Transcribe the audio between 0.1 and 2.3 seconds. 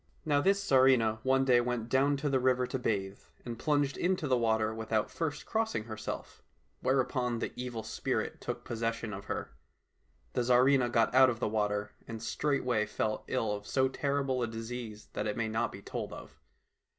Now this Tsarivna one day went down to